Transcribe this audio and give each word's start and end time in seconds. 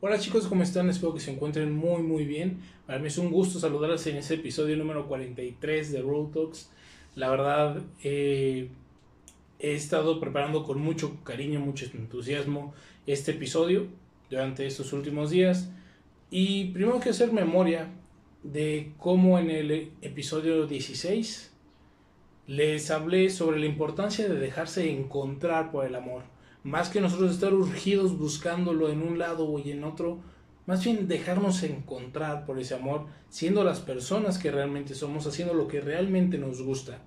Hola 0.00 0.18
chicos, 0.18 0.46
¿cómo 0.48 0.62
están? 0.62 0.90
Espero 0.90 1.14
que 1.14 1.20
se 1.20 1.30
encuentren 1.30 1.72
muy 1.72 2.02
muy 2.02 2.26
bien. 2.26 2.60
Para 2.86 2.98
mí 2.98 3.06
es 3.06 3.16
un 3.16 3.30
gusto 3.30 3.58
saludarles 3.58 4.06
en 4.06 4.16
este 4.16 4.34
episodio 4.34 4.76
número 4.76 5.06
43 5.08 5.92
de 5.92 6.02
Road 6.02 6.26
Talks. 6.26 6.70
La 7.14 7.30
verdad, 7.30 7.80
eh, 8.02 8.68
he 9.58 9.74
estado 9.74 10.20
preparando 10.20 10.64
con 10.64 10.78
mucho 10.80 11.22
cariño, 11.24 11.60
mucho 11.60 11.86
entusiasmo 11.94 12.74
este 13.06 13.30
episodio 13.30 13.86
durante 14.28 14.66
estos 14.66 14.92
últimos 14.92 15.30
días. 15.30 15.70
Y 16.30 16.66
primero 16.72 17.00
que 17.00 17.10
hacer 17.10 17.32
memoria 17.32 17.88
de 18.42 18.92
cómo 18.98 19.38
en 19.38 19.50
el 19.50 19.92
episodio 20.02 20.66
16 20.66 21.50
les 22.46 22.90
hablé 22.90 23.30
sobre 23.30 23.58
la 23.58 23.66
importancia 23.66 24.28
de 24.28 24.34
dejarse 24.34 24.90
encontrar 24.90 25.70
por 25.70 25.86
el 25.86 25.94
amor. 25.94 26.33
Más 26.64 26.88
que 26.88 27.00
nosotros 27.00 27.30
estar 27.30 27.52
urgidos 27.52 28.18
buscándolo 28.18 28.90
en 28.90 29.02
un 29.02 29.18
lado 29.18 29.58
y 29.58 29.70
en 29.70 29.84
otro, 29.84 30.18
más 30.66 30.82
bien 30.82 31.08
dejarnos 31.08 31.62
encontrar 31.62 32.46
por 32.46 32.58
ese 32.58 32.74
amor, 32.74 33.06
siendo 33.28 33.64
las 33.64 33.80
personas 33.80 34.38
que 34.38 34.50
realmente 34.50 34.94
somos, 34.94 35.26
haciendo 35.26 35.52
lo 35.52 35.68
que 35.68 35.82
realmente 35.82 36.38
nos 36.38 36.62
gusta. 36.62 37.02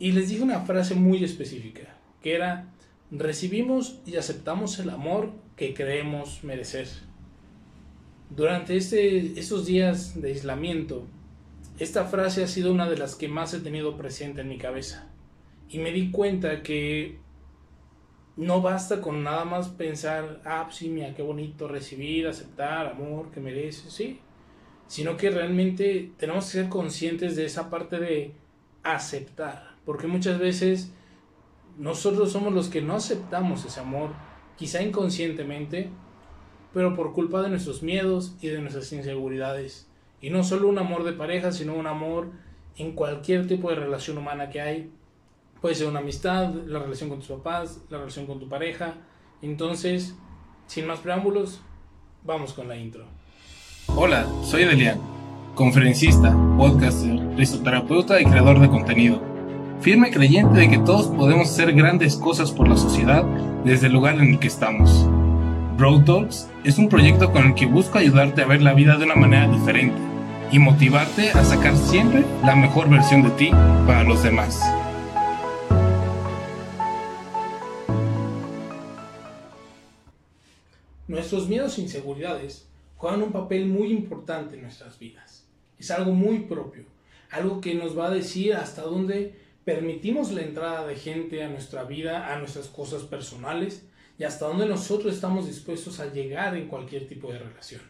Y 0.00 0.12
les 0.12 0.28
dije 0.28 0.42
una 0.42 0.62
frase 0.62 0.96
muy 0.96 1.22
específica, 1.22 1.96
que 2.20 2.34
era, 2.34 2.72
recibimos 3.12 4.00
y 4.04 4.16
aceptamos 4.16 4.80
el 4.80 4.90
amor 4.90 5.30
que 5.56 5.74
creemos 5.74 6.42
merecer. 6.42 6.88
Durante 8.30 8.76
este, 8.76 9.38
estos 9.38 9.64
días 9.64 10.20
de 10.20 10.28
aislamiento, 10.28 11.06
esta 11.78 12.06
frase 12.06 12.42
ha 12.42 12.48
sido 12.48 12.72
una 12.72 12.90
de 12.90 12.98
las 12.98 13.14
que 13.14 13.28
más 13.28 13.54
he 13.54 13.60
tenido 13.60 13.96
presente 13.96 14.40
en 14.40 14.48
mi 14.48 14.58
cabeza. 14.58 15.08
Y 15.68 15.78
me 15.78 15.92
di 15.92 16.10
cuenta 16.10 16.62
que 16.62 17.18
no 18.36 18.62
basta 18.62 19.00
con 19.00 19.22
nada 19.22 19.44
más 19.44 19.68
pensar, 19.68 20.40
ah, 20.44 20.62
pues 20.64 20.76
sí, 20.76 20.88
mira, 20.88 21.14
qué 21.14 21.22
bonito 21.22 21.68
recibir, 21.68 22.26
aceptar, 22.26 22.86
amor 22.86 23.30
que 23.30 23.40
merece, 23.40 23.90
sí. 23.90 24.20
Sino 24.86 25.16
que 25.16 25.30
realmente 25.30 26.12
tenemos 26.16 26.46
que 26.46 26.50
ser 26.52 26.68
conscientes 26.68 27.36
de 27.36 27.44
esa 27.44 27.70
parte 27.70 27.98
de 27.98 28.34
aceptar. 28.82 29.76
Porque 29.84 30.06
muchas 30.06 30.38
veces 30.38 30.92
nosotros 31.78 32.32
somos 32.32 32.52
los 32.52 32.68
que 32.68 32.82
no 32.82 32.94
aceptamos 32.94 33.64
ese 33.64 33.80
amor, 33.80 34.10
quizá 34.56 34.82
inconscientemente, 34.82 35.90
pero 36.72 36.94
por 36.94 37.12
culpa 37.12 37.42
de 37.42 37.50
nuestros 37.50 37.82
miedos 37.82 38.36
y 38.40 38.48
de 38.48 38.60
nuestras 38.60 38.92
inseguridades. 38.92 39.88
Y 40.20 40.30
no 40.30 40.44
solo 40.44 40.68
un 40.68 40.78
amor 40.78 41.04
de 41.04 41.12
pareja, 41.12 41.52
sino 41.52 41.74
un 41.74 41.86
amor 41.86 42.30
en 42.76 42.92
cualquier 42.92 43.46
tipo 43.46 43.70
de 43.70 43.76
relación 43.76 44.18
humana 44.18 44.50
que 44.50 44.60
hay. 44.60 44.90
Puede 45.62 45.76
ser 45.76 45.86
una 45.86 46.00
amistad, 46.00 46.52
la 46.66 46.80
relación 46.80 47.08
con 47.08 47.20
tus 47.20 47.28
papás, 47.28 47.78
la 47.88 47.98
relación 47.98 48.26
con 48.26 48.40
tu 48.40 48.48
pareja. 48.48 48.94
Entonces, 49.42 50.16
sin 50.66 50.88
más 50.88 50.98
preámbulos, 50.98 51.60
vamos 52.24 52.52
con 52.52 52.66
la 52.66 52.76
intro. 52.76 53.04
Hola, 53.94 54.26
soy 54.42 54.64
Delian, 54.64 54.98
conferencista, 55.54 56.36
podcaster, 56.58 57.16
risoterapeuta 57.36 58.20
y 58.20 58.24
creador 58.24 58.58
de 58.58 58.68
contenido. 58.70 59.22
Firme 59.80 60.10
creyente 60.10 60.58
de 60.58 60.68
que 60.68 60.78
todos 60.78 61.06
podemos 61.06 61.48
hacer 61.48 61.72
grandes 61.74 62.16
cosas 62.16 62.50
por 62.50 62.66
la 62.66 62.76
sociedad 62.76 63.22
desde 63.64 63.86
el 63.86 63.92
lugar 63.92 64.16
en 64.16 64.32
el 64.32 64.38
que 64.40 64.48
estamos. 64.48 65.06
Road 65.78 66.04
Talks 66.04 66.48
es 66.64 66.76
un 66.78 66.88
proyecto 66.88 67.30
con 67.30 67.46
el 67.46 67.54
que 67.54 67.66
busco 67.66 67.98
ayudarte 67.98 68.42
a 68.42 68.46
ver 68.46 68.62
la 68.62 68.74
vida 68.74 68.96
de 68.96 69.04
una 69.04 69.14
manera 69.14 69.46
diferente 69.46 70.00
y 70.50 70.58
motivarte 70.58 71.30
a 71.30 71.44
sacar 71.44 71.76
siempre 71.76 72.24
la 72.44 72.56
mejor 72.56 72.90
versión 72.90 73.22
de 73.22 73.30
ti 73.30 73.50
para 73.86 74.02
los 74.02 74.24
demás. 74.24 74.60
Nuestros 81.22 81.48
miedos 81.48 81.78
e 81.78 81.82
inseguridades 81.82 82.68
juegan 82.96 83.22
un 83.22 83.30
papel 83.30 83.66
muy 83.66 83.92
importante 83.92 84.56
en 84.56 84.62
nuestras 84.62 84.98
vidas. 84.98 85.46
Es 85.78 85.92
algo 85.92 86.10
muy 86.10 86.40
propio, 86.46 86.84
algo 87.30 87.60
que 87.60 87.76
nos 87.76 87.96
va 87.96 88.08
a 88.08 88.10
decir 88.10 88.54
hasta 88.54 88.82
dónde 88.82 89.38
permitimos 89.64 90.32
la 90.32 90.42
entrada 90.42 90.84
de 90.84 90.96
gente 90.96 91.44
a 91.44 91.48
nuestra 91.48 91.84
vida, 91.84 92.34
a 92.34 92.40
nuestras 92.40 92.66
cosas 92.66 93.04
personales 93.04 93.86
y 94.18 94.24
hasta 94.24 94.48
dónde 94.48 94.66
nosotros 94.66 95.14
estamos 95.14 95.46
dispuestos 95.46 96.00
a 96.00 96.12
llegar 96.12 96.56
en 96.56 96.66
cualquier 96.66 97.06
tipo 97.06 97.30
de 97.30 97.38
relación. 97.38 97.82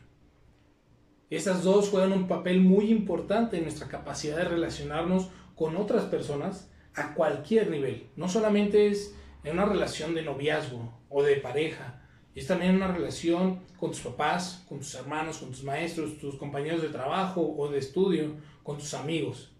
Estas 1.31 1.63
dos 1.63 1.89
juegan 1.89 2.13
un 2.13 2.29
papel 2.29 2.61
muy 2.61 2.91
importante 2.91 3.57
en 3.57 3.63
nuestra 3.63 3.89
capacidad 3.89 4.37
de 4.37 4.45
relacionarnos 4.45 5.31
con 5.57 5.79
otras 5.79 6.05
personas 6.05 6.71
a 6.95 7.15
cualquier 7.15 7.71
nivel. 7.71 8.11
No 8.15 8.29
solamente 8.29 8.89
es 8.89 9.15
en 9.43 9.55
una 9.55 9.65
relación 9.65 10.15
de 10.15 10.21
noviazgo 10.21 10.93
o 11.09 11.23
de 11.23 11.37
pareja, 11.37 12.02
es 12.35 12.47
también 12.47 12.77
una 12.77 12.89
relación 12.89 13.61
con 13.79 13.91
tus 13.91 14.01
papás, 14.01 14.65
con 14.69 14.79
tus 14.79 14.95
hermanos, 14.95 15.39
con 15.39 15.51
tus 15.51 15.65
maestros, 15.65 16.19
tus 16.19 16.37
compañeros 16.37 16.83
de 16.83 16.89
trabajo 16.89 17.55
o 17.57 17.69
de 17.69 17.79
estudio, 17.79 18.35
con 18.63 18.79
tus 18.79 18.95
amigos. 18.95 19.53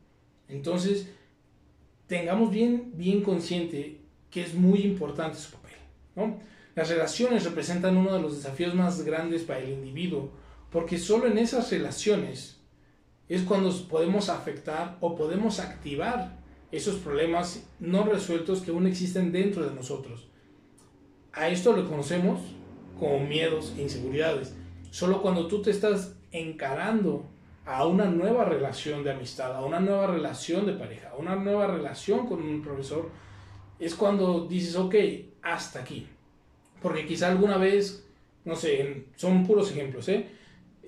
Entonces, 0.49 1.11
tengamos 2.07 2.51
bien, 2.51 2.93
bien 2.95 3.23
consciente 3.23 4.01
que 4.31 4.43
es 4.43 4.55
muy 4.55 4.81
importante 4.81 5.39
su 5.39 5.51
papel. 5.53 5.77
¿no? 6.17 6.41
Las 6.75 6.89
relaciones 6.89 7.45
representan 7.45 7.97
uno 7.97 8.15
de 8.15 8.23
los 8.23 8.37
desafíos 8.37 8.75
más 8.75 9.03
grandes 9.03 9.43
para 9.43 9.61
el 9.61 9.71
individuo, 9.71 10.31
porque 10.71 10.99
solo 10.99 11.27
en 11.27 11.37
esas 11.37 11.71
relaciones 11.71 12.59
es 13.29 13.43
cuando 13.43 13.71
podemos 13.89 14.31
afectar 14.31 14.97
o 15.01 15.15
podemos 15.15 15.61
activar 15.61 16.39
esos 16.71 16.97
problemas 16.97 17.67
no 17.79 18.05
resueltos 18.05 18.63
que 18.63 18.71
aún 18.71 18.87
existen 18.87 19.31
dentro 19.31 19.69
de 19.69 19.75
nosotros. 19.75 20.29
A 21.33 21.49
esto 21.49 21.75
lo 21.75 21.89
conocemos 21.89 22.41
como 23.03 23.19
miedos 23.19 23.75
e 23.77 23.83
inseguridades. 23.83 24.55
Solo 24.93 25.23
cuando 25.23 25.49
tú 25.49 25.61
te 25.61 25.73
estás 25.73 26.15
encarando 26.31 27.25
a 27.67 27.85
una 27.85 28.05
nueva 28.05 28.45
relación 28.45 29.03
de 29.03 29.11
amistad, 29.11 29.57
a 29.57 29.65
una 29.65 29.81
nueva 29.81 30.07
relación 30.07 30.67
de 30.67 30.75
pareja, 30.75 31.11
a 31.11 31.17
una 31.17 31.35
nueva 31.35 31.67
relación 31.67 32.29
con 32.29 32.41
un 32.41 32.63
profesor, 32.63 33.11
es 33.81 33.97
cuando 33.97 34.47
dices, 34.47 34.77
ok, 34.77 34.95
hasta 35.43 35.81
aquí. 35.81 36.07
Porque 36.81 37.05
quizá 37.05 37.27
alguna 37.27 37.57
vez, 37.57 38.09
no 38.45 38.55
sé, 38.55 39.07
son 39.17 39.45
puros 39.45 39.73
ejemplos, 39.73 40.09
¿eh? 40.09 40.29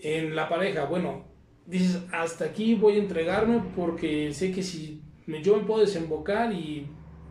En 0.01 0.37
la 0.37 0.49
pareja, 0.49 0.85
bueno, 0.85 1.25
dices, 1.67 2.01
hasta 2.13 2.45
aquí 2.45 2.77
voy 2.77 2.95
a 2.95 2.99
entregarme 2.99 3.61
porque 3.75 4.33
sé 4.33 4.53
que 4.53 4.63
si 4.63 5.03
yo 5.43 5.57
me 5.57 5.65
puedo 5.65 5.81
desembocar 5.81 6.53
y 6.53 6.87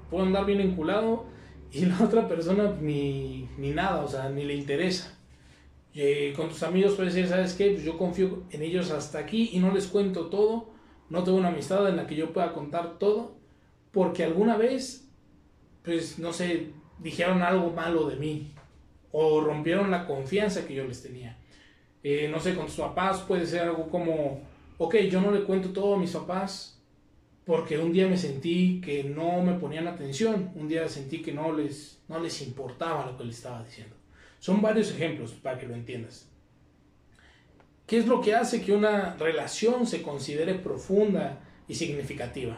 puedo 0.09 0.25
andar 0.25 0.45
bien 0.45 0.59
enculado 0.59 1.31
y 1.73 1.85
la 1.85 1.99
otra 2.03 2.27
persona 2.27 2.77
ni, 2.79 3.49
ni 3.57 3.71
nada, 3.71 4.03
o 4.03 4.07
sea, 4.07 4.29
ni 4.29 4.45
le 4.45 4.53
interesa. 4.53 5.17
Eh, 5.95 6.33
con 6.35 6.49
tus 6.49 6.61
amigos 6.63 6.93
puedes 6.93 7.13
decir, 7.13 7.29
¿sabes 7.29 7.53
qué? 7.53 7.71
Pues 7.71 7.83
yo 7.83 7.97
confío 7.97 8.43
en 8.51 8.61
ellos 8.61 8.91
hasta 8.91 9.19
aquí 9.19 9.49
y 9.53 9.59
no 9.59 9.73
les 9.73 9.87
cuento 9.87 10.27
todo, 10.27 10.69
no 11.09 11.23
tengo 11.23 11.37
una 11.37 11.49
amistad 11.49 11.87
en 11.89 11.97
la 11.97 12.05
que 12.05 12.15
yo 12.15 12.31
pueda 12.31 12.53
contar 12.53 12.99
todo, 12.99 13.35
porque 13.91 14.23
alguna 14.23 14.55
vez, 14.55 15.09
pues 15.83 16.19
no 16.19 16.31
sé, 16.31 16.69
dijeron 16.99 17.41
algo 17.41 17.71
malo 17.71 18.07
de 18.07 18.17
mí 18.17 18.53
o 19.11 19.41
rompieron 19.41 19.89
la 19.89 20.05
confianza 20.05 20.67
que 20.67 20.75
yo 20.75 20.85
les 20.85 21.01
tenía. 21.01 21.37
Eh, 22.03 22.27
no 22.29 22.39
sé, 22.39 22.55
con 22.55 22.67
tus 22.67 22.75
papás 22.75 23.21
puede 23.21 23.47
ser 23.47 23.61
algo 23.61 23.89
como, 23.89 24.41
ok, 24.77 24.95
yo 25.09 25.21
no 25.21 25.31
le 25.31 25.43
cuento 25.43 25.69
todo 25.69 25.95
a 25.95 25.99
mis 25.99 26.11
papás 26.11 26.82
porque 27.45 27.77
un 27.77 27.91
día 27.91 28.07
me 28.07 28.17
sentí 28.17 28.79
que 28.79 29.03
no 29.03 29.41
me 29.41 29.53
ponían 29.53 29.87
atención, 29.87 30.51
un 30.55 30.67
día 30.67 30.87
sentí 30.87 31.21
que 31.21 31.33
no 31.33 31.51
les, 31.51 31.99
no 32.07 32.19
les 32.19 32.41
importaba 32.41 33.05
lo 33.05 33.17
que 33.17 33.25
les 33.25 33.37
estaba 33.37 33.63
diciendo. 33.63 33.95
Son 34.39 34.61
varios 34.61 34.91
ejemplos 34.91 35.31
para 35.31 35.57
que 35.57 35.67
lo 35.67 35.75
entiendas. 35.75 36.29
¿Qué 37.85 37.97
es 37.97 38.07
lo 38.07 38.21
que 38.21 38.33
hace 38.33 38.61
que 38.61 38.71
una 38.71 39.15
relación 39.15 39.85
se 39.85 40.01
considere 40.01 40.53
profunda 40.55 41.41
y 41.67 41.75
significativa? 41.75 42.57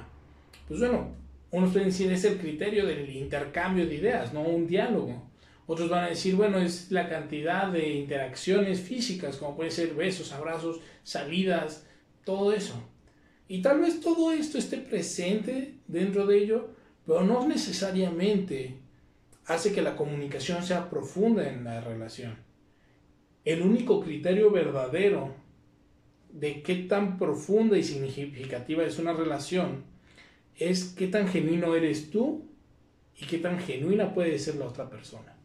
Pues 0.67 0.79
bueno, 0.79 1.15
unos 1.51 1.71
pueden 1.71 1.89
decir 1.89 2.11
es 2.11 2.23
el 2.25 2.37
criterio 2.37 2.85
del 2.85 3.09
intercambio 3.09 3.87
de 3.87 3.95
ideas, 3.95 4.33
no 4.33 4.41
un 4.41 4.67
diálogo. 4.67 5.29
Otros 5.67 5.89
van 5.89 6.03
a 6.03 6.09
decir, 6.09 6.35
bueno, 6.35 6.59
es 6.59 6.91
la 6.91 7.09
cantidad 7.09 7.67
de 7.67 7.89
interacciones 7.89 8.81
físicas, 8.81 9.37
como 9.37 9.55
pueden 9.55 9.71
ser 9.71 9.95
besos, 9.95 10.31
abrazos, 10.31 10.79
salidas, 11.03 11.87
todo 12.23 12.51
eso. 12.51 12.75
Y 13.47 13.61
tal 13.61 13.81
vez 13.81 14.01
todo 14.01 14.31
esto 14.31 14.57
esté 14.57 14.77
presente 14.77 15.75
dentro 15.87 16.25
de 16.25 16.37
ello, 16.39 16.69
pero 17.05 17.23
no 17.23 17.47
necesariamente 17.47 18.77
hace 19.45 19.71
que 19.71 19.81
la 19.81 19.95
comunicación 19.95 20.63
sea 20.63 20.89
profunda 20.89 21.47
en 21.47 21.63
la 21.63 21.81
relación. 21.81 22.35
El 23.43 23.61
único 23.61 24.01
criterio 24.01 24.49
verdadero 24.49 25.35
de 26.31 26.63
qué 26.63 26.75
tan 26.75 27.17
profunda 27.17 27.77
y 27.77 27.83
significativa 27.83 28.83
es 28.83 28.97
una 28.97 29.13
relación 29.13 29.95
es 30.57 30.85
qué 30.85 31.07
tan 31.07 31.27
genuino 31.27 31.75
eres 31.75 32.09
tú 32.09 32.45
y 33.17 33.25
qué 33.25 33.37
tan 33.37 33.59
genuina 33.59 34.13
puede 34.13 34.39
ser 34.39 34.55
la 34.55 34.65
otra 34.65 34.89
persona. 34.89 35.35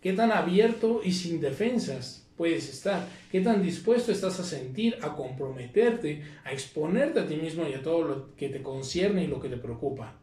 Qué 0.00 0.12
tan 0.12 0.32
abierto 0.32 1.00
y 1.04 1.12
sin 1.12 1.40
defensas 1.40 2.28
puedes 2.40 2.70
estar. 2.70 3.06
Qué 3.30 3.42
tan 3.42 3.62
dispuesto 3.62 4.10
estás 4.10 4.40
a 4.40 4.44
sentir, 4.44 4.96
a 5.02 5.14
comprometerte, 5.14 6.22
a 6.42 6.52
exponerte 6.52 7.20
a 7.20 7.26
ti 7.26 7.36
mismo 7.36 7.68
y 7.68 7.74
a 7.74 7.82
todo 7.82 8.02
lo 8.02 8.34
que 8.34 8.48
te 8.48 8.62
concierne 8.62 9.24
y 9.24 9.26
lo 9.26 9.42
que 9.42 9.50
te 9.50 9.58
preocupa. 9.58 10.16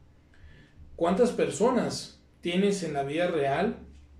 ¿Cuántas 0.95 1.29
personas 1.29 2.19
tienes 2.41 2.81
en 2.81 2.93
la 2.93 3.03
vida 3.03 3.27
real 3.27 3.77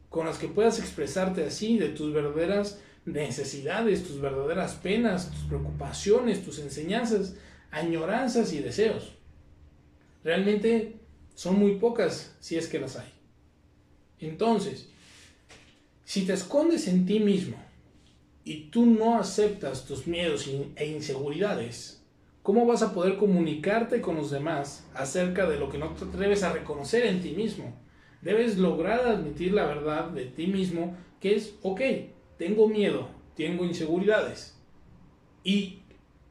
con 0.10 0.28
las 0.28 0.38
que 0.38 0.48
puedas 0.48 0.78
expresarte 0.78 1.44
así 1.44 1.80
de 1.80 1.90
tus 1.90 2.14
verdaderas 2.14 2.80
necesidades, 3.06 4.04
tus 4.04 4.22
verdaderas 4.22 4.76
penas, 4.76 5.32
tus 5.32 5.46
preocupaciones, 5.46 6.46
tus 6.46 6.60
enseñanzas, 6.60 7.34
añoranzas 7.72 8.54
y 8.54 8.60
deseos. 8.60 9.16
Realmente 10.24 11.00
son 11.34 11.58
muy 11.58 11.78
pocas 11.78 12.36
si 12.42 12.58
es 12.58 12.68
que 12.68 12.80
las 12.80 12.96
hay. 12.96 13.12
Entonces, 14.20 14.88
si 16.06 16.28
te 16.28 16.34
escondes 16.34 16.88
en 16.88 17.08
ti 17.08 17.20
mismo 17.20 17.66
y 18.48 18.70
tú 18.70 18.86
no 18.86 19.20
aceptas 19.20 19.86
tus 19.86 20.08
miedos 20.08 20.50
e 20.78 20.86
inseguridades, 20.86 22.02
¿cómo 22.44 22.66
vas 22.66 22.82
a 22.82 22.94
poder 22.94 23.18
comunicarte 23.18 24.00
con 24.00 24.16
los 24.16 24.32
demás 24.32 24.88
acerca 24.94 25.50
de 25.50 25.60
lo 25.60 25.70
que 25.70 25.78
no 25.78 25.90
te 25.90 26.06
atreves 26.06 26.44
a 26.44 26.54
reconocer 26.54 27.06
en 27.08 27.22
ti 27.22 27.32
mismo? 27.32 27.78
Debes 28.22 28.58
lograr 28.58 29.02
admitir 29.02 29.54
la 29.54 29.66
verdad 29.66 30.12
de 30.12 30.26
ti 30.26 30.48
mismo, 30.48 30.96
que 31.20 31.36
es, 31.36 31.56
ok, 31.62 31.82
tengo 32.38 32.70
miedo, 32.70 33.10
tengo 33.36 33.66
inseguridades, 33.66 34.58
y 35.44 35.82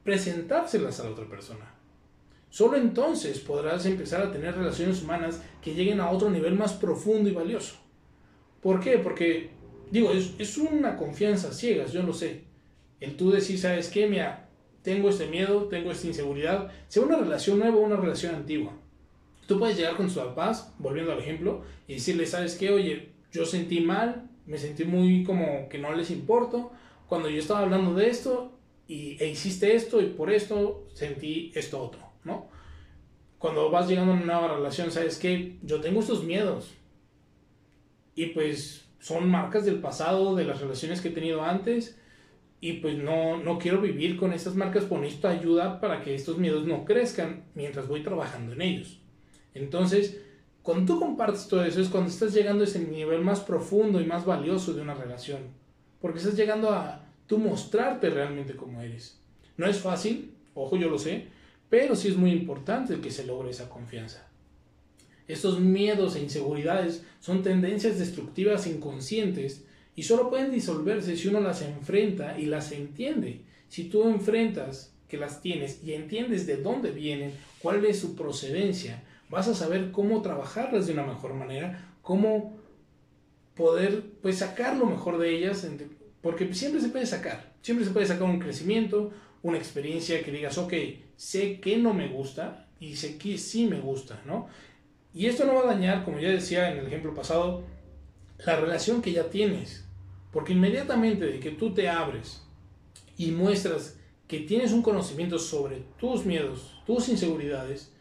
presentárselas 0.02 1.00
a 1.00 1.04
la 1.04 1.10
otra 1.10 1.28
persona. 1.28 1.74
Solo 2.48 2.78
entonces 2.78 3.40
podrás 3.40 3.84
empezar 3.84 4.22
a 4.22 4.32
tener 4.32 4.56
relaciones 4.56 5.02
humanas 5.02 5.42
que 5.60 5.74
lleguen 5.74 6.00
a 6.00 6.10
otro 6.10 6.30
nivel 6.30 6.54
más 6.54 6.72
profundo 6.72 7.28
y 7.28 7.34
valioso. 7.34 7.76
¿Por 8.62 8.80
qué? 8.80 8.96
Porque, 8.96 9.50
digo, 9.90 10.10
es, 10.12 10.58
una 10.58 10.96
confianza 10.96 11.52
ciegas, 11.52 11.92
yo 11.92 12.02
lo 12.02 12.12
sé. 12.12 12.44
El 13.00 13.16
tú 13.16 13.30
decir, 13.30 13.58
¿sabes 13.58 13.88
qué? 13.88 14.06
Mira, 14.06 14.48
tengo 14.82 15.08
este 15.08 15.26
miedo, 15.26 15.64
tengo 15.64 15.90
esta 15.90 16.06
inseguridad, 16.06 16.70
sea 16.88 17.02
una 17.02 17.16
relación 17.16 17.58
nueva 17.58 17.76
o 17.76 17.80
una 17.80 17.96
relación 17.96 18.34
antigua. 18.34 18.72
Tú 19.46 19.58
puedes 19.58 19.76
llegar 19.76 19.96
con 19.96 20.06
tus 20.06 20.16
papás, 20.16 20.74
volviendo 20.78 21.12
al 21.12 21.20
ejemplo, 21.20 21.62
y 21.86 21.94
decirle, 21.94 22.26
¿sabes 22.26 22.56
qué? 22.56 22.70
Oye, 22.70 23.10
yo 23.32 23.44
sentí 23.44 23.80
mal, 23.80 24.28
me 24.46 24.58
sentí 24.58 24.84
muy 24.84 25.24
como 25.24 25.68
que 25.68 25.78
no 25.78 25.94
les 25.94 26.10
importo. 26.10 26.72
Cuando 27.08 27.28
yo 27.28 27.38
estaba 27.38 27.60
hablando 27.60 27.94
de 27.94 28.08
esto, 28.08 28.52
y, 28.88 29.22
e 29.22 29.28
hiciste 29.28 29.74
esto, 29.74 30.00
y 30.00 30.06
por 30.06 30.32
esto 30.32 30.86
sentí 30.94 31.52
esto 31.54 31.80
otro, 31.80 32.00
¿no? 32.24 32.48
Cuando 33.38 33.70
vas 33.70 33.88
llegando 33.88 34.12
a 34.12 34.16
una 34.16 34.24
nueva 34.24 34.56
relación, 34.56 34.90
¿sabes 34.90 35.18
qué? 35.18 35.58
Yo 35.62 35.80
tengo 35.80 36.00
estos 36.00 36.24
miedos. 36.24 36.72
Y 38.14 38.26
pues 38.26 38.85
son 39.06 39.30
marcas 39.30 39.64
del 39.64 39.78
pasado, 39.78 40.34
de 40.34 40.44
las 40.44 40.60
relaciones 40.60 41.00
que 41.00 41.10
he 41.10 41.12
tenido 41.12 41.44
antes. 41.44 41.96
Y 42.60 42.72
pues 42.80 42.98
no, 42.98 43.36
no 43.36 43.56
quiero 43.56 43.80
vivir 43.80 44.16
con 44.16 44.32
estas 44.32 44.56
marcas, 44.56 44.82
con 44.82 45.04
esto 45.04 45.28
ayuda 45.28 45.80
para 45.80 46.02
que 46.02 46.16
estos 46.16 46.38
miedos 46.38 46.66
no 46.66 46.84
crezcan 46.84 47.44
mientras 47.54 47.86
voy 47.86 48.02
trabajando 48.02 48.54
en 48.54 48.62
ellos. 48.62 48.98
Entonces, 49.54 50.20
cuando 50.60 50.92
tú 50.92 50.98
compartes 50.98 51.46
todo 51.46 51.64
eso 51.64 51.80
es 51.80 51.88
cuando 51.88 52.10
estás 52.10 52.34
llegando 52.34 52.64
a 52.64 52.66
ese 52.66 52.80
nivel 52.80 53.20
más 53.20 53.38
profundo 53.38 54.00
y 54.00 54.06
más 54.06 54.24
valioso 54.24 54.72
de 54.72 54.82
una 54.82 54.94
relación. 54.94 55.42
Porque 56.00 56.18
estás 56.18 56.34
llegando 56.34 56.70
a 56.70 57.06
tú 57.28 57.38
mostrarte 57.38 58.10
realmente 58.10 58.56
como 58.56 58.82
eres. 58.82 59.20
No 59.56 59.68
es 59.68 59.78
fácil, 59.78 60.34
ojo, 60.54 60.76
yo 60.76 60.90
lo 60.90 60.98
sé, 60.98 61.28
pero 61.70 61.94
sí 61.94 62.08
es 62.08 62.16
muy 62.16 62.32
importante 62.32 63.00
que 63.00 63.12
se 63.12 63.24
logre 63.24 63.50
esa 63.50 63.68
confianza. 63.68 64.25
Estos 65.28 65.60
miedos 65.60 66.16
e 66.16 66.20
inseguridades 66.20 67.02
son 67.20 67.42
tendencias 67.42 67.98
destructivas 67.98 68.66
inconscientes 68.66 69.64
y 69.96 70.02
solo 70.02 70.30
pueden 70.30 70.52
disolverse 70.52 71.16
si 71.16 71.28
uno 71.28 71.40
las 71.40 71.62
enfrenta 71.62 72.38
y 72.38 72.46
las 72.46 72.70
entiende. 72.72 73.40
Si 73.68 73.84
tú 73.84 74.08
enfrentas 74.08 74.92
que 75.08 75.16
las 75.16 75.40
tienes 75.40 75.82
y 75.82 75.94
entiendes 75.94 76.46
de 76.46 76.56
dónde 76.56 76.90
vienen, 76.90 77.32
cuál 77.60 77.84
es 77.84 77.98
su 77.98 78.14
procedencia, 78.14 79.02
vas 79.28 79.48
a 79.48 79.54
saber 79.54 79.90
cómo 79.90 80.22
trabajarlas 80.22 80.86
de 80.86 80.92
una 80.92 81.06
mejor 81.06 81.34
manera, 81.34 81.94
cómo 82.02 82.56
poder 83.54 84.04
pues 84.22 84.38
sacar 84.38 84.76
lo 84.76 84.86
mejor 84.86 85.18
de 85.18 85.36
ellas, 85.36 85.66
porque 86.20 86.52
siempre 86.54 86.80
se 86.80 86.90
puede 86.90 87.06
sacar, 87.06 87.54
siempre 87.62 87.84
se 87.84 87.92
puede 87.92 88.06
sacar 88.06 88.24
un 88.24 88.38
crecimiento, 88.38 89.12
una 89.42 89.58
experiencia 89.58 90.22
que 90.22 90.30
digas, 90.30 90.58
ok, 90.58 90.74
sé 91.16 91.60
que 91.60 91.78
no 91.78 91.94
me 91.94 92.08
gusta 92.08 92.68
y 92.78 92.96
sé 92.96 93.16
que 93.16 93.38
sí 93.38 93.66
me 93.66 93.80
gusta, 93.80 94.20
¿no? 94.26 94.48
Y 95.16 95.28
esto 95.28 95.46
no 95.46 95.54
va 95.54 95.62
a 95.62 95.74
dañar, 95.74 96.04
como 96.04 96.18
ya 96.18 96.28
decía 96.28 96.70
en 96.70 96.76
el 96.76 96.88
ejemplo 96.88 97.14
pasado, 97.14 97.64
la 98.44 98.56
relación 98.56 99.00
que 99.00 99.12
ya 99.12 99.30
tienes, 99.30 99.88
porque 100.30 100.52
inmediatamente 100.52 101.24
de 101.24 101.40
que 101.40 101.52
tú 101.52 101.72
te 101.72 101.88
abres 101.88 102.46
y 103.16 103.30
muestras 103.30 103.98
que 104.28 104.40
tienes 104.40 104.72
un 104.72 104.82
conocimiento 104.82 105.38
sobre 105.38 105.84
tus 105.98 106.26
miedos, 106.26 106.78
tus 106.84 107.08
inseguridades, 107.08 107.94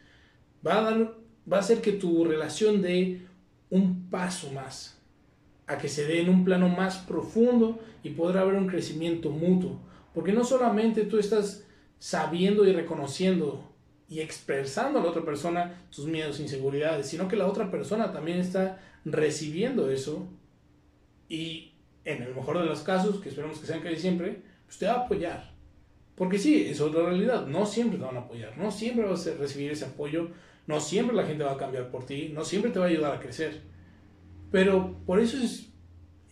va 0.64 0.76
a, 0.76 0.82
dar, 0.82 1.14
va 1.50 1.56
a 1.56 1.60
hacer 1.60 1.80
que 1.80 1.92
tu 1.92 2.22
relación 2.26 2.82
dé 2.82 3.22
un 3.70 4.10
paso 4.10 4.52
más, 4.52 5.00
a 5.66 5.78
que 5.78 5.88
se 5.88 6.06
dé 6.06 6.20
en 6.20 6.28
un 6.28 6.44
plano 6.44 6.68
más 6.68 6.98
profundo 6.98 7.78
y 8.02 8.10
podrá 8.10 8.42
haber 8.42 8.56
un 8.56 8.66
crecimiento 8.66 9.30
mutuo. 9.30 9.80
Porque 10.12 10.34
no 10.34 10.44
solamente 10.44 11.04
tú 11.04 11.18
estás 11.18 11.64
sabiendo 11.98 12.66
y 12.66 12.72
reconociendo 12.72 13.64
y 14.08 14.20
expresando 14.20 14.98
a 14.98 15.02
la 15.02 15.10
otra 15.10 15.24
persona 15.24 15.86
sus 15.90 16.06
miedos 16.06 16.40
inseguridades, 16.40 17.08
sino 17.08 17.28
que 17.28 17.36
la 17.36 17.46
otra 17.46 17.70
persona 17.70 18.12
también 18.12 18.38
está 18.38 18.80
recibiendo 19.04 19.90
eso. 19.90 20.28
Y 21.28 21.72
en 22.04 22.22
el 22.22 22.34
mejor 22.34 22.58
de 22.58 22.66
los 22.66 22.80
casos, 22.80 23.20
que 23.20 23.30
esperemos 23.30 23.58
que 23.58 23.66
sean 23.66 23.80
casi 23.80 23.96
siempre, 23.96 24.42
pues 24.64 24.78
te 24.78 24.86
va 24.86 24.92
a 24.92 25.04
apoyar. 25.04 25.52
Porque 26.14 26.38
sí, 26.38 26.66
es 26.68 26.80
otra 26.80 27.04
realidad, 27.04 27.46
no 27.46 27.66
siempre 27.66 27.98
te 27.98 28.04
van 28.04 28.16
a 28.16 28.20
apoyar, 28.20 28.56
no 28.56 28.70
siempre 28.70 29.04
vas 29.04 29.26
a 29.26 29.34
recibir 29.34 29.72
ese 29.72 29.84
apoyo. 29.84 30.30
No 30.66 30.80
siempre 30.80 31.14
la 31.14 31.24
gente 31.24 31.44
va 31.44 31.52
a 31.52 31.56
cambiar 31.56 31.90
por 31.90 32.06
ti, 32.06 32.30
no 32.34 32.44
siempre 32.44 32.70
te 32.70 32.78
va 32.78 32.86
a 32.86 32.88
ayudar 32.88 33.14
a 33.14 33.20
crecer. 33.20 33.62
Pero 34.50 34.96
por 35.06 35.20
eso 35.20 35.36
es, 35.36 35.68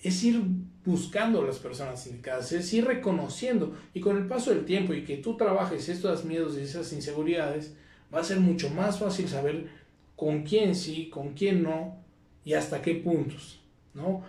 es 0.01 0.25
ir 0.25 0.43
buscando 0.85 1.43
las 1.43 1.59
personas 1.59 2.07
indicadas, 2.07 2.53
es 2.53 2.73
ir 2.73 2.85
reconociendo 2.85 3.75
y 3.95 4.01
con 4.01 4.17
el 4.17 4.27
paso 4.27 4.51
del 4.51 4.65
tiempo 4.65 4.93
y 4.93 5.05
que 5.05 5.17
tú 5.17 5.37
trabajes 5.37 5.89
estos 5.89 6.25
miedos 6.25 6.57
y 6.57 6.63
esas 6.63 6.93
inseguridades, 6.93 7.75
va 8.15 8.21
a 8.21 8.25
ser 8.25 8.41
mucho 8.41 8.71
más 8.71 8.99
fácil 8.99 9.29
saber 9.29 9.69
con 10.17 10.43
quién 10.43 10.75
sí, 10.75 11.09
con 11.09 11.35
quién 11.35 11.63
no 11.63 11.97
y 12.45 12.55
hasta 12.55 12.83
qué 12.83 12.95
puntos, 12.95 13.61
¿no? 13.95 14.23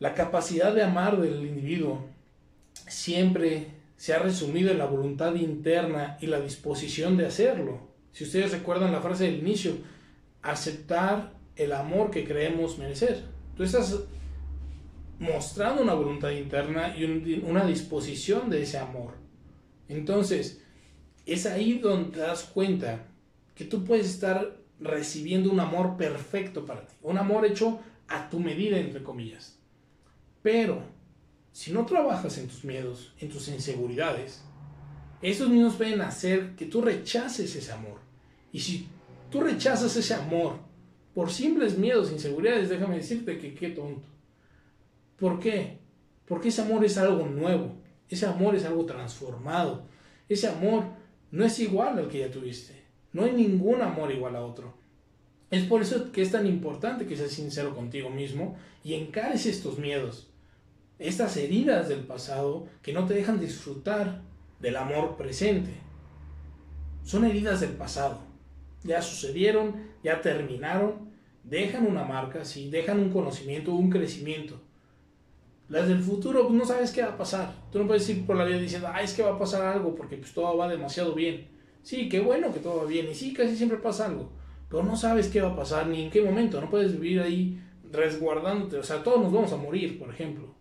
La 0.00 0.14
capacidad 0.14 0.74
de 0.74 0.82
amar 0.82 1.20
del 1.20 1.46
individuo 1.46 2.04
siempre 2.88 3.68
se 3.96 4.14
ha 4.14 4.18
resumido 4.18 4.70
en 4.70 4.78
la 4.78 4.86
voluntad 4.86 5.34
interna 5.34 6.18
y 6.20 6.26
la 6.26 6.40
disposición 6.40 7.16
de 7.16 7.26
hacerlo. 7.26 7.80
Si 8.12 8.24
ustedes 8.24 8.52
recuerdan 8.52 8.92
la 8.92 9.00
frase 9.00 9.24
del 9.24 9.38
inicio, 9.38 9.72
aceptar 10.42 11.32
el 11.56 11.72
amor 11.72 12.10
que 12.10 12.24
creemos 12.24 12.78
merecer. 12.78 13.24
Tú 13.56 13.64
estás 13.64 14.04
mostrando 15.18 15.82
una 15.82 15.94
voluntad 15.94 16.30
interna 16.30 16.96
y 16.96 17.42
una 17.44 17.64
disposición 17.64 18.50
de 18.50 18.62
ese 18.62 18.78
amor. 18.78 19.14
Entonces, 19.88 20.62
es 21.26 21.46
ahí 21.46 21.78
donde 21.78 22.10
te 22.10 22.20
das 22.20 22.44
cuenta 22.44 23.06
que 23.54 23.64
tú 23.64 23.84
puedes 23.84 24.08
estar 24.08 24.56
recibiendo 24.80 25.50
un 25.50 25.60
amor 25.60 25.96
perfecto 25.96 26.64
para 26.64 26.86
ti, 26.86 26.94
un 27.02 27.18
amor 27.18 27.44
hecho 27.44 27.80
a 28.06 28.30
tu 28.30 28.38
medida, 28.38 28.78
entre 28.78 29.02
comillas. 29.02 29.58
Pero, 30.42 30.82
si 31.52 31.72
no 31.72 31.84
trabajas 31.84 32.38
en 32.38 32.46
tus 32.46 32.64
miedos, 32.64 33.12
en 33.18 33.28
tus 33.28 33.48
inseguridades, 33.48 34.42
esos 35.20 35.48
mismos 35.48 35.74
pueden 35.74 36.00
hacer 36.00 36.54
que 36.54 36.66
tú 36.66 36.80
rechaces 36.80 37.54
ese 37.56 37.72
amor. 37.72 37.98
Y 38.52 38.60
si 38.60 38.88
tú 39.30 39.40
rechazas 39.40 39.96
ese 39.96 40.14
amor 40.14 40.58
por 41.14 41.30
simples 41.32 41.76
miedos, 41.76 42.12
inseguridades, 42.12 42.68
déjame 42.68 42.96
decirte 42.96 43.38
que 43.38 43.54
qué 43.54 43.70
tonto. 43.70 44.06
¿Por 45.18 45.40
qué? 45.40 45.78
Porque 46.26 46.48
ese 46.48 46.62
amor 46.62 46.84
es 46.84 46.96
algo 46.96 47.26
nuevo, 47.26 47.74
ese 48.08 48.26
amor 48.26 48.54
es 48.54 48.64
algo 48.64 48.86
transformado, 48.86 49.86
ese 50.28 50.46
amor 50.46 50.84
no 51.30 51.44
es 51.44 51.58
igual 51.58 51.98
al 51.98 52.08
que 52.08 52.20
ya 52.20 52.30
tuviste, 52.30 52.84
no 53.12 53.24
hay 53.24 53.32
ningún 53.32 53.82
amor 53.82 54.12
igual 54.12 54.36
a 54.36 54.44
otro. 54.44 54.74
Es 55.50 55.64
por 55.64 55.80
eso 55.82 56.12
que 56.12 56.22
es 56.22 56.30
tan 56.30 56.46
importante 56.46 57.06
que 57.06 57.16
seas 57.16 57.32
sincero 57.32 57.74
contigo 57.74 58.10
mismo 58.10 58.56
y 58.84 58.94
encares 58.94 59.46
estos 59.46 59.78
miedos, 59.78 60.30
estas 60.98 61.36
heridas 61.36 61.88
del 61.88 62.00
pasado 62.00 62.66
que 62.82 62.92
no 62.92 63.06
te 63.06 63.14
dejan 63.14 63.40
disfrutar 63.40 64.22
del 64.60 64.76
amor 64.76 65.16
presente. 65.16 65.72
Son 67.02 67.24
heridas 67.24 67.60
del 67.60 67.70
pasado. 67.70 68.20
Ya 68.84 69.00
sucedieron, 69.00 69.88
ya 70.04 70.20
terminaron, 70.20 71.10
dejan 71.42 71.86
una 71.86 72.04
marca, 72.04 72.44
sí, 72.44 72.68
dejan 72.68 73.00
un 73.00 73.10
conocimiento, 73.10 73.72
un 73.72 73.90
crecimiento. 73.90 74.60
Las 75.68 75.86
del 75.86 76.00
futuro, 76.00 76.44
pues 76.44 76.54
no 76.54 76.64
sabes 76.64 76.92
qué 76.92 77.02
va 77.02 77.08
a 77.08 77.18
pasar. 77.18 77.54
Tú 77.70 77.78
no 77.78 77.86
puedes 77.86 78.08
ir 78.08 78.24
por 78.24 78.36
la 78.36 78.44
vida 78.44 78.58
diciendo, 78.58 78.88
ah, 78.90 79.02
es 79.02 79.12
que 79.12 79.22
va 79.22 79.34
a 79.34 79.38
pasar 79.38 79.62
algo 79.62 79.94
porque 79.94 80.16
pues 80.16 80.32
todo 80.32 80.56
va 80.56 80.68
demasiado 80.68 81.14
bien. 81.14 81.48
Sí, 81.82 82.08
qué 82.08 82.20
bueno 82.20 82.52
que 82.52 82.60
todo 82.60 82.78
va 82.78 82.84
bien 82.84 83.08
y 83.10 83.14
sí, 83.14 83.32
casi 83.32 83.56
siempre 83.56 83.78
pasa 83.78 84.06
algo. 84.06 84.32
Pero 84.70 84.82
no 84.82 84.96
sabes 84.96 85.28
qué 85.28 85.40
va 85.40 85.48
a 85.48 85.56
pasar 85.56 85.86
ni 85.86 86.04
en 86.04 86.10
qué 86.10 86.22
momento. 86.22 86.60
No 86.60 86.70
puedes 86.70 86.98
vivir 86.98 87.20
ahí 87.20 87.60
resguardándote. 87.90 88.78
O 88.78 88.82
sea, 88.82 89.02
todos 89.02 89.20
nos 89.22 89.32
vamos 89.32 89.52
a 89.52 89.56
morir, 89.56 89.98
por 89.98 90.10
ejemplo. 90.10 90.54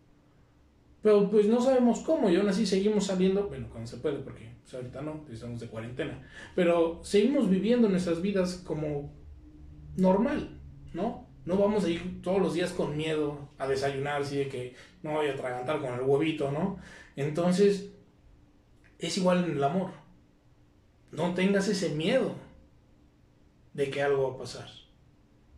Pero 1.02 1.30
pues 1.30 1.46
no 1.48 1.62
sabemos 1.62 2.00
cómo 2.00 2.30
y 2.30 2.36
aún 2.36 2.50
así 2.50 2.66
seguimos 2.66 3.06
saliendo, 3.06 3.48
bueno, 3.48 3.68
cuando 3.70 3.88
se 3.88 3.98
puede, 3.98 4.18
porque 4.18 4.50
pues, 4.64 4.74
ahorita 4.74 5.02
no, 5.02 5.26
estamos 5.32 5.60
de 5.60 5.68
cuarentena, 5.68 6.28
pero 6.56 7.00
seguimos 7.04 7.50
viviendo 7.50 7.88
nuestras 7.88 8.22
vidas 8.22 8.62
como 8.66 9.14
normal, 9.96 10.60
¿no? 10.94 11.27
No 11.48 11.56
vamos 11.56 11.86
a 11.86 11.90
ir 11.90 12.22
todos 12.22 12.42
los 12.42 12.56
días 12.56 12.74
con 12.74 12.98
miedo 12.98 13.48
a 13.58 13.70
desayunar, 13.70 14.22
así 14.22 14.36
de 14.36 14.50
que 14.50 14.76
no 15.02 15.14
voy 15.14 15.28
a 15.28 15.32
atragantar 15.32 15.80
con 15.80 15.94
el 15.94 16.02
huevito, 16.02 16.52
¿no? 16.52 16.78
Entonces, 17.16 17.90
es 19.00 19.18
igual 19.18 19.46
en 19.46 19.52
el 19.52 19.64
amor. 19.64 19.92
No 21.10 21.34
tengas 21.36 21.70
ese 21.70 21.92
miedo 21.96 22.36
de 23.74 23.90
que 23.90 24.02
algo 24.02 24.30
va 24.30 24.36
a 24.36 24.40
pasar. 24.40 24.70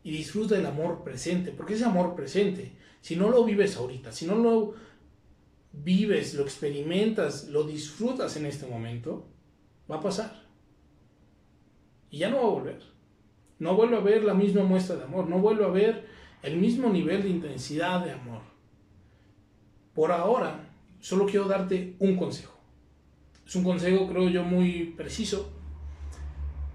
Y 0.04 0.12
disfruta 0.12 0.54
del 0.54 0.68
amor 0.68 1.04
presente, 1.04 1.52
porque 1.52 1.74
ese 1.74 1.86
amor 1.86 2.16
presente, 2.16 2.78
si 3.02 3.16
no 3.16 3.32
lo 3.32 3.44
vives 3.44 3.76
ahorita, 3.76 4.12
si 4.12 4.28
no 4.28 4.36
lo 4.36 4.76
vives, 5.72 6.36
lo 6.36 6.44
experimentas, 6.44 7.48
lo 7.48 7.64
disfrutas 7.64 8.38
en 8.38 8.46
este 8.46 8.68
momento, 8.68 9.26
va 9.90 9.96
a 9.96 10.02
pasar. 10.02 10.44
Y 12.12 12.20
ya 12.20 12.30
no 12.30 12.38
va 12.38 12.44
a 12.44 12.52
volver. 12.52 12.99
No 13.60 13.76
vuelve 13.76 13.98
a 13.98 14.02
ver 14.02 14.24
la 14.24 14.34
misma 14.34 14.64
muestra 14.64 14.96
de 14.96 15.04
amor, 15.04 15.28
no 15.28 15.40
vuelve 15.40 15.66
a 15.66 15.70
ver 15.70 16.08
el 16.42 16.58
mismo 16.58 16.90
nivel 16.90 17.24
de 17.24 17.30
intensidad 17.30 18.04
de 18.04 18.12
amor. 18.12 18.42
Por 19.94 20.12
ahora, 20.12 20.70
solo 21.00 21.26
quiero 21.26 21.48
darte 21.48 21.96
un 22.00 22.16
consejo. 22.16 22.58
Es 23.46 23.56
un 23.56 23.64
consejo, 23.64 24.08
creo 24.08 24.30
yo, 24.30 24.44
muy 24.44 24.94
preciso 24.96 25.52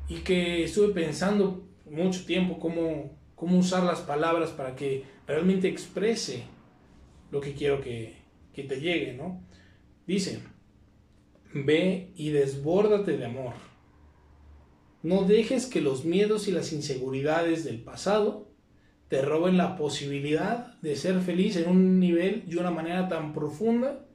y 0.08 0.16
que 0.16 0.64
estuve 0.64 0.92
pensando 0.92 1.64
mucho 1.90 2.24
tiempo 2.24 2.58
cómo, 2.58 3.16
cómo 3.34 3.58
usar 3.58 3.84
las 3.84 4.00
palabras 4.00 4.50
para 4.50 4.76
que 4.76 5.04
realmente 5.26 5.68
exprese 5.68 6.44
lo 7.30 7.40
que 7.40 7.54
quiero 7.54 7.80
que, 7.80 8.16
que 8.52 8.64
te 8.64 8.80
llegue, 8.80 9.14
¿no? 9.14 9.40
Dice, 10.06 10.40
ve 11.54 12.12
y 12.16 12.30
desbórdate 12.30 13.16
de 13.16 13.24
amor. 13.24 13.54
No 15.04 15.24
dejes 15.24 15.66
que 15.66 15.82
los 15.82 16.06
miedos 16.06 16.48
y 16.48 16.50
las 16.50 16.72
inseguridades 16.72 17.62
del 17.62 17.78
pasado 17.78 18.48
te 19.08 19.20
roben 19.20 19.58
la 19.58 19.76
posibilidad 19.76 20.80
de 20.80 20.96
ser 20.96 21.20
feliz 21.20 21.56
en 21.56 21.68
un 21.68 22.00
nivel 22.00 22.44
y 22.48 22.56
una 22.56 22.70
manera 22.70 23.06
tan 23.06 23.34
profunda 23.34 24.06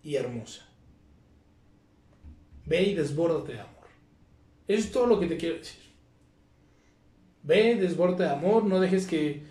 y 0.00 0.14
hermosa. 0.14 0.64
Ve 2.66 2.84
y 2.84 2.94
desbórdate 2.94 3.54
de 3.54 3.60
amor. 3.62 3.88
Es 4.68 4.92
todo 4.92 5.06
lo 5.06 5.18
que 5.18 5.26
te 5.26 5.38
quiero 5.38 5.56
decir. 5.56 5.82
Ve, 7.42 7.74
desbórdate 7.74 8.22
de 8.22 8.30
amor, 8.30 8.62
no 8.62 8.78
dejes 8.78 9.08
que, 9.08 9.42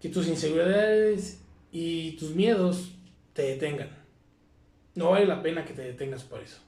que 0.00 0.08
tus 0.08 0.28
inseguridades 0.28 1.42
y 1.72 2.12
tus 2.12 2.32
miedos 2.36 2.92
te 3.32 3.42
detengan. 3.42 3.90
No 4.94 5.10
vale 5.10 5.26
la 5.26 5.42
pena 5.42 5.64
que 5.64 5.74
te 5.74 5.82
detengas 5.82 6.22
por 6.22 6.40
eso. 6.40 6.60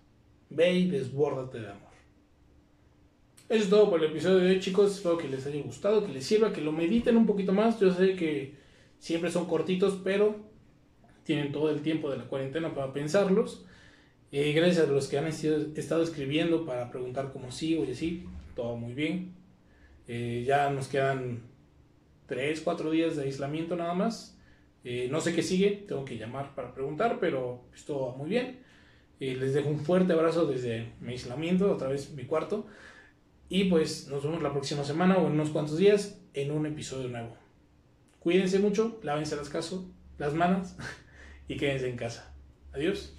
Ve 0.51 0.73
y 0.73 0.91
desbórdate 0.91 1.61
de 1.61 1.71
amor. 1.71 1.92
Eso 3.53 3.65
es 3.65 3.69
todo 3.69 3.91
por 3.91 4.03
el 4.03 4.11
episodio 4.11 4.39
de 4.39 4.49
hoy, 4.49 4.61
chicos. 4.61 4.97
Espero 4.97 5.19
que 5.19 5.29
les 5.29 5.47
haya 5.47 5.61
gustado, 5.61 6.07
que 6.07 6.11
les 6.11 6.25
sirva, 6.25 6.55
que 6.55 6.63
lo 6.63 6.73
mediten 6.73 7.19
un 7.19 7.27
poquito 7.27 7.53
más. 7.53 7.79
Yo 7.79 7.93
sé 7.93 8.17
que 8.17 8.55
siempre 8.99 9.31
son 9.31 9.45
cortitos, 9.45 10.01
pero 10.03 10.37
tienen 11.25 11.53
todo 11.53 11.69
el 11.69 11.83
tiempo 11.83 12.11
de 12.11 12.17
la 12.17 12.25
cuarentena 12.25 12.75
para 12.75 12.95
pensarlos. 12.95 13.67
Eh, 14.31 14.55
gracias 14.55 14.89
a 14.89 14.91
los 14.91 15.07
que 15.07 15.19
han 15.19 15.27
estado 15.27 16.03
escribiendo 16.03 16.65
para 16.65 16.91
preguntar 16.91 17.31
cómo 17.31 17.53
sigo 17.53 17.85
y 17.85 17.91
así. 17.91 18.25
Todo 18.57 18.79
muy 18.79 18.95
bien. 18.95 19.35
Eh, 20.09 20.45
ya 20.47 20.71
nos 20.71 20.89
quedan 20.89 21.43
3, 22.29 22.59
4 22.63 22.91
días 22.91 23.17
de 23.17 23.25
aislamiento 23.25 23.77
nada 23.77 23.93
más. 23.93 24.35
Eh, 24.83 25.09
no 25.11 25.21
sé 25.21 25.35
qué 25.35 25.43
sigue, 25.43 25.85
tengo 25.87 26.07
que 26.07 26.17
llamar 26.17 26.55
para 26.55 26.73
preguntar, 26.73 27.19
pero 27.21 27.67
todo 27.87 28.13
va 28.13 28.17
muy 28.17 28.31
bien. 28.31 28.61
les 29.21 29.53
dejo 29.53 29.69
un 29.69 29.79
fuerte 29.79 30.15
abrazo 30.15 30.47
desde 30.47 30.95
mi 31.03 31.13
aislamiento, 31.13 31.71
otra 31.71 31.89
vez 31.89 32.15
mi 32.15 32.25
cuarto. 32.25 32.65
Y 33.55 33.65
pues 33.65 34.09
nos 34.09 34.25
vemos 34.25 34.43
la 34.43 34.51
próxima 34.51 34.83
semana 34.83 35.19
o 35.19 35.27
en 35.27 35.35
unos 35.35 35.51
cuantos 35.51 35.77
días 35.77 36.19
en 36.33 36.53
un 36.53 36.65
episodio 36.65 37.09
nuevo. 37.09 37.37
Cuídense 38.19 38.59
mucho, 38.59 38.99
lávense 39.03 39.37
las, 39.37 39.51
caso, 39.51 39.93
las 40.17 40.33
manos 40.33 40.75
y 41.49 41.59
quédense 41.59 41.91
en 41.91 41.97
casa. 41.99 42.35
Adiós. 42.73 43.15